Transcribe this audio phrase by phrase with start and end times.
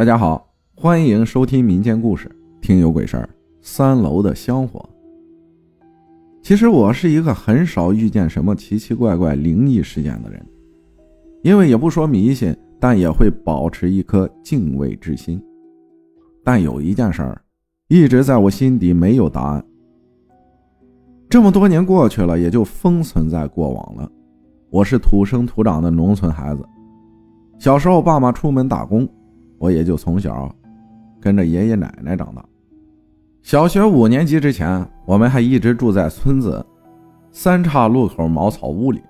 [0.00, 3.28] 大家好，欢迎收听民间故事，听有鬼事儿。
[3.60, 4.82] 三楼的香火。
[6.42, 10.42] 其实我是一个很少遇见什么奇奇怪怪灵异事件的人，
[11.42, 15.38] 因为也不说迷信，但也会保持一颗敬畏之心。
[16.42, 17.38] 但有一件事儿，
[17.88, 19.62] 一直在我心底没有答案。
[21.28, 24.10] 这么多年过去了，也就封存在过往了。
[24.70, 26.66] 我是土生土长的农村孩子，
[27.58, 29.06] 小时候爸妈出门打工，
[29.60, 30.50] 我也就从小
[31.20, 32.42] 跟着爷爷奶奶长大。
[33.42, 36.64] 小学五年级之前，我们还一直住在村子
[37.30, 39.02] 三岔路口茅草屋里，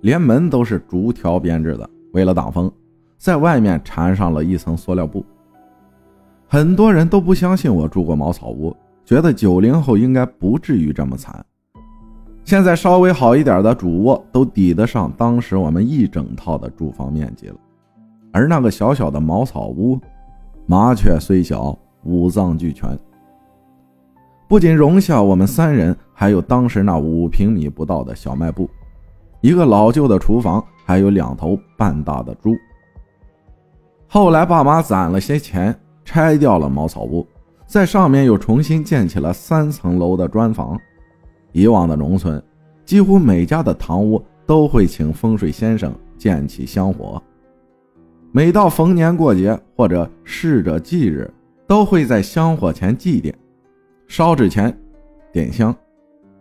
[0.00, 2.70] 连门都是竹条编制的，为了挡风，
[3.16, 5.24] 在外面缠上了一层塑料布。
[6.48, 11.44] 很多人都不相信我住过茅草屋，觉得九零后应该不至于这么惨。
[12.44, 17.54] 现在稍微好一点的主卧都抵得上当时我们一整套的住房面积了，
[18.32, 19.98] 而那个小小的茅草屋，
[20.66, 22.98] 麻雀虽小，五脏俱全。
[24.48, 28.68] 不仅容下我们三人，还有当时那五平米不到的小卖部，
[29.40, 32.54] 一个老旧的厨房，还有两头半大的猪。
[34.08, 35.74] 后来爸妈攒了些钱，
[36.04, 37.26] 拆掉了茅草屋，
[37.66, 40.78] 在上面又重新建起了三层楼的砖房。
[41.52, 42.42] 以往的农村，
[42.84, 47.22] 几乎每家的堂屋都会请风水先生建起香火，
[48.34, 51.30] 每到逢年过节或者逝者忌日，
[51.66, 53.30] 都会在香火前祭奠。
[54.08, 54.74] 烧纸钱，
[55.30, 55.74] 点香，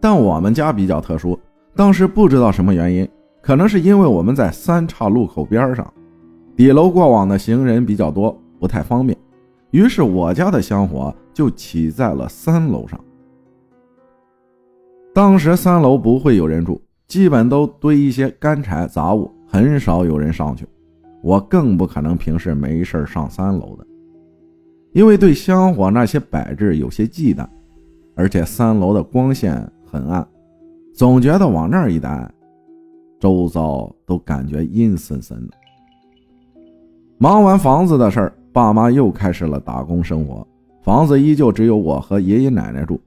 [0.00, 1.38] 但我们家比较特殊，
[1.76, 3.06] 当时不知道什么原因，
[3.42, 5.92] 可能是因为我们在三岔路口边上，
[6.56, 9.14] 底楼过往的行人比较多，不太方便，
[9.70, 12.98] 于是我家的香火就起在了三楼上。
[15.12, 20.66] 当时三楼不会有人住，基本都堆一些干柴杂物，很少有人上去，
[21.24, 23.86] 我更不可能平时没事上三楼的。
[24.92, 27.48] 因为对香火那些摆置有些忌惮，
[28.14, 30.28] 而且三楼的光线很暗，
[30.94, 32.30] 总觉得往那儿一待，
[33.18, 35.54] 周遭都感觉阴森森的。
[37.16, 40.46] 忙完房子的事儿，爸妈又开始了打工生活，
[40.82, 43.00] 房子依旧只有我和爷爷奶奶住。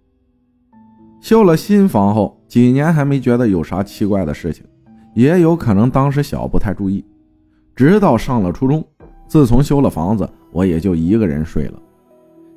[1.22, 4.66] 修了新房后，几年还没觉得有啥奇怪的事情，
[5.14, 7.06] 也有可能当时小不太注意，
[7.78, 8.84] 直到上了初中。
[9.28, 11.80] 自从修了房子，我也就一个人睡了。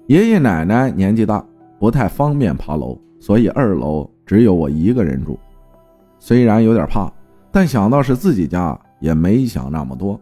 [0.07, 1.45] 爷爷奶奶年纪大，
[1.79, 5.39] 不太方便爬楼，所以二楼只有我一个人住。
[6.19, 7.13] 虽然有点怕，
[7.51, 10.19] 但想到是自己家，也没想那么多。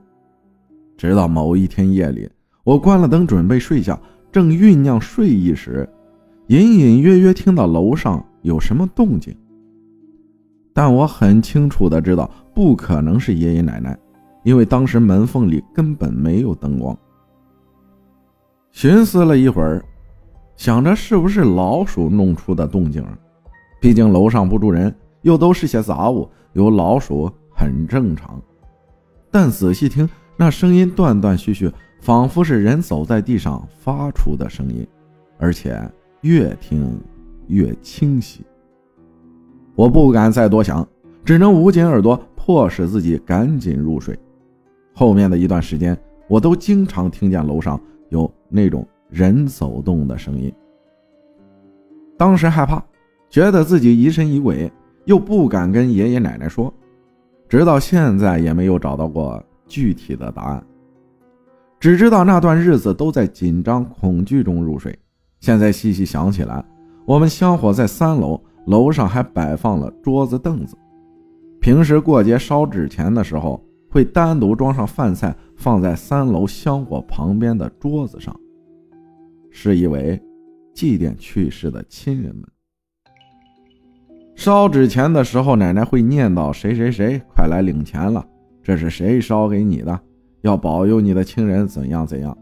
[0.96, 2.28] 直到某一天夜里，
[2.64, 3.96] 我关了灯准备睡下，
[4.32, 5.88] 正酝酿睡意时，
[6.48, 9.36] 隐隐约约听到楼上有什么动静。
[10.72, 13.96] 但我很清楚的知道，不可能是爷爷奶奶。
[14.42, 16.96] 因为当时门缝里根本没有灯光。
[18.70, 19.84] 寻思了一会儿，
[20.56, 23.04] 想着是不是老鼠弄出的动静，
[23.80, 28.40] 毕竟楼上不住人，又都是些杂物，有老鼠很正常。
[29.30, 34.86] 但仔细听，那声音断断续续，仿佛是人走在地上发出的声音，
[35.38, 35.80] 而且
[36.20, 37.00] 越听
[37.48, 38.44] 越清晰。
[39.74, 40.86] 我不敢再多想，
[41.24, 44.18] 只能捂紧耳朵，迫使自己赶紧入睡。
[44.98, 50.52] 后面的一段时间，我都经常听见楼上有那种人走动的声音。
[52.16, 52.82] 当时害怕，
[53.30, 54.68] 觉得自己疑神疑鬼，
[55.04, 56.74] 又不敢跟爷爷奶奶说，
[57.48, 60.66] 直到现在也没有找到过具体的答案。
[61.78, 64.98] 只知道那段日子都在紧张恐惧中入睡。
[65.38, 66.64] 现在细细想起来，
[67.06, 70.76] 我们香火在三楼，楼上还摆放了桌子凳子，
[71.60, 73.62] 平时过节烧纸钱的时候。
[73.90, 78.38] 会单独装上饭菜，放在三楼香火旁边的桌子上，
[79.50, 80.20] 是以为
[80.74, 82.44] 祭奠去世的亲人们。
[84.34, 88.24] 烧纸钱的时候，奶奶会念叨：“谁谁谁，快来领钱了，
[88.62, 90.00] 这是谁烧给你的？
[90.42, 92.36] 要保佑你的亲人怎样怎样。”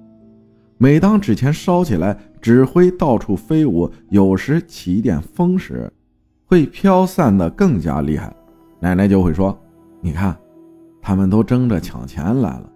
[0.78, 5.90] 每当纸钱烧起来，纸灰到处飞舞，有时起一点风时，
[6.44, 8.30] 会飘散的更加厉害。
[8.78, 9.58] 奶奶就会说
[10.02, 10.36] ：“你看。”
[11.06, 12.68] 他们都争着抢钱来了。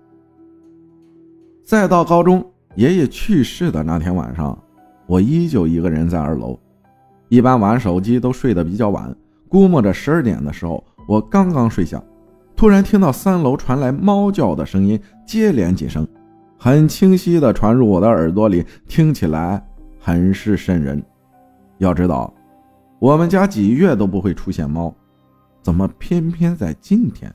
[1.65, 4.56] 再到高中，爷爷去世的那天晚上，
[5.09, 6.56] 我依旧一个人在二楼。
[7.29, 9.12] 一般玩手机都睡得比较晚，
[9.49, 12.00] 估摸着十二点的时候，我刚刚睡下，
[12.55, 16.06] 突然听到三楼传来猫叫的声音，接连几声，
[16.56, 19.61] 很清晰的传入我的耳朵里，听起来
[19.99, 21.03] 很是瘆人。
[21.79, 22.33] 要知道，
[23.00, 24.94] 我们家几月都不会出现猫，
[25.62, 27.29] 怎么偏偏在今天？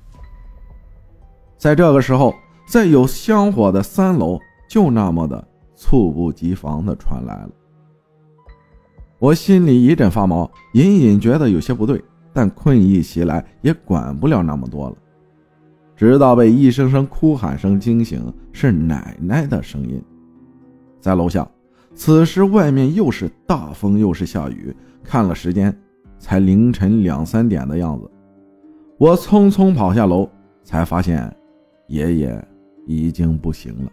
[1.65, 2.31] 在这个时候，
[2.67, 4.39] 在有香火的三楼，
[4.69, 7.49] 就那么的猝不及防的传来了。
[9.17, 11.99] 我心里一阵发毛，隐隐觉得有些不对，
[12.31, 14.95] 但困意袭来，也管不了那么多了。
[15.95, 19.99] 直到被一声声哭喊声惊醒，是奶奶的声音，
[21.01, 21.49] 在楼下。
[21.95, 24.71] 此时外面又是大风又是下雨，
[25.03, 25.75] 看了时间，
[26.19, 28.07] 才凌晨两三点的样子。
[28.99, 30.29] 我匆匆跑下楼，
[30.63, 31.35] 才发现
[31.87, 32.47] 爷爷
[32.85, 33.91] 已经不行了。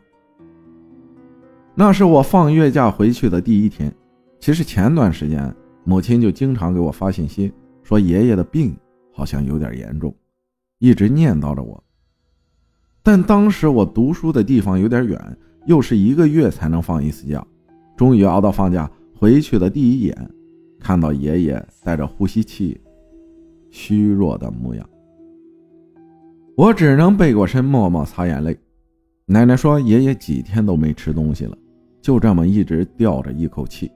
[1.75, 3.93] 那是我放月假回去的第一天。
[4.39, 5.55] 其实前段时间，
[5.85, 7.53] 母亲就经常给我发信息，
[7.83, 8.77] 说爷爷的病
[9.13, 10.15] 好像有点严重，
[10.79, 11.83] 一直念叨着我。
[13.03, 17.45] 但当时我读书的地方有点远，又是一个月才能放一次假，
[17.97, 20.31] 终于熬到放假回去的第一眼，
[20.81, 22.81] 看到爷爷带着呼吸器，
[23.71, 24.89] 虚弱的模样，
[26.57, 28.57] 我只能背过身默默擦眼泪。
[29.27, 31.57] 奶奶说，爷爷几天都没吃东西了，
[32.01, 33.91] 就这么一直吊着一口气。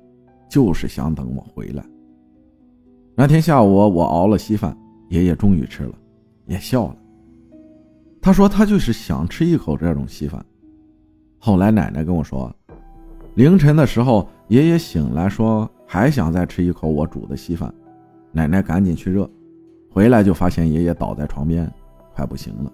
[0.48, 1.84] 就是想等我回来。
[3.16, 4.76] 那天下午，我熬了稀饭，
[5.08, 5.92] 爷爷终于吃了，
[6.46, 6.96] 也笑了。
[8.22, 10.42] 他说他就是想吃一口这种稀饭。
[11.36, 12.54] 后来奶奶跟我说，
[13.34, 17.74] 凌晨的时候，爷爷醒来说还想再吃一口我煮的稀饭，
[18.30, 19.28] 奶奶赶紧去热，
[19.90, 21.70] 回来就发现爷爷倒在床边，
[22.16, 22.72] 快不行了。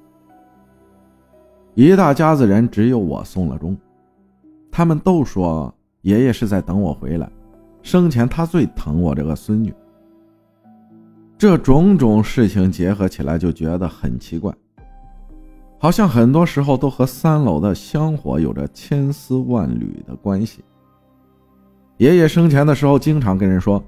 [1.75, 3.77] 一大家子人只有我送了终，
[4.71, 7.29] 他们都说爷爷是在等我回来。
[7.83, 9.75] 生前他最疼我这个孙女，
[11.37, 14.55] 这种种事情结合起来就觉得很奇怪，
[15.79, 20.62] 好像很多时候都和三楼的香火有着千丝万缕的关系。
[21.97, 23.83] 爷爷生前的时候经常跟人说，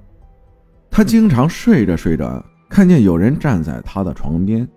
[0.89, 4.67] 他经常睡着睡着看见有人站在他的床边，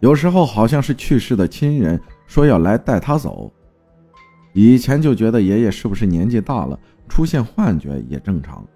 [0.00, 3.52] 有时候好像是去世的亲人说要来带他走。
[4.52, 6.78] 以前就觉得爷爷是不是年纪大了？
[7.08, 8.66] 出现幻觉也正常，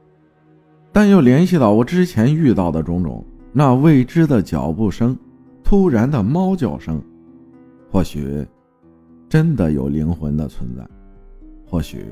[0.93, 5.19] 但又联系到我之前遇到的种种，那未知的脚步声，
[5.65, 7.03] 突然的猫叫声，
[7.91, 8.47] 或许
[9.29, 10.87] 真的有灵魂的存在，
[11.67, 12.07] 或许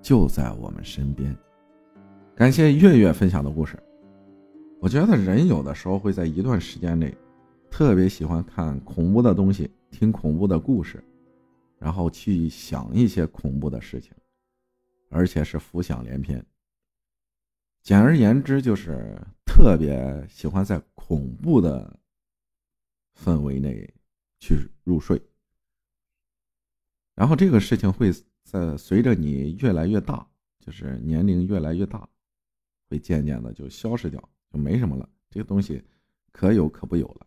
[0.00, 1.32] 就在我们身边。
[2.34, 3.78] 感谢月月分享的故事。
[4.80, 7.14] 我觉得人有的时候会在一段时间内，
[7.72, 11.02] 特别喜欢看恐怖的东西，听恐怖的故事，
[11.78, 14.12] 然后去想一些恐怖的事情。
[15.08, 16.44] 而且是浮想联翩。
[17.82, 21.98] 简而言之，就是特别喜欢在恐怖的
[23.18, 23.86] 氛围内
[24.38, 25.20] 去入睡。
[27.14, 28.10] 然后这个事情会
[28.42, 30.26] 在随着你越来越大，
[30.60, 32.08] 就是年龄越来越大，
[32.88, 35.08] 会渐渐的就消失掉，就没什么了。
[35.28, 35.82] 这个东西
[36.32, 37.26] 可有可不有了。